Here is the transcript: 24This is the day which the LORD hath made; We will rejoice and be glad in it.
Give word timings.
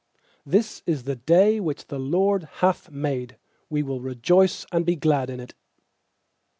24This 0.47 0.81
is 0.87 1.03
the 1.03 1.15
day 1.15 1.59
which 1.59 1.85
the 1.85 1.99
LORD 1.99 2.45
hath 2.53 2.89
made; 2.89 3.37
We 3.69 3.83
will 3.83 4.01
rejoice 4.01 4.65
and 4.71 4.83
be 4.83 4.95
glad 4.95 5.29
in 5.29 5.39
it. 5.39 5.53